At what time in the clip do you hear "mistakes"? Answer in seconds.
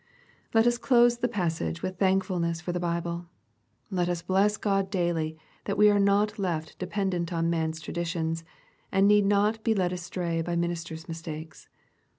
11.07-11.69